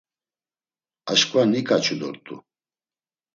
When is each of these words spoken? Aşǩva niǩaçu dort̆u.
Aşǩva 1.11 1.41
niǩaçu 1.51 1.95
dort̆u. 1.99 2.35